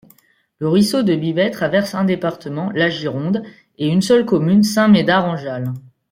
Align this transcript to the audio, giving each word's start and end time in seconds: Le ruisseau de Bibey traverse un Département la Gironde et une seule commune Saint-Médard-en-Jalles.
Le 0.57 0.67
ruisseau 0.67 1.03
de 1.03 1.15
Bibey 1.15 1.51
traverse 1.51 1.93
un 1.93 2.05
Département 2.05 2.71
la 2.71 2.89
Gironde 2.89 3.43
et 3.77 3.87
une 3.87 4.01
seule 4.01 4.25
commune 4.25 4.63
Saint-Médard-en-Jalles. 4.63 5.71